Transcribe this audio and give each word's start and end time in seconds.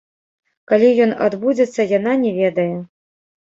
Калі 0.71 0.89
ён 1.05 1.13
адбудзецца, 1.25 1.85
яна 1.97 2.17
не 2.23 2.33
ведае. 2.41 2.67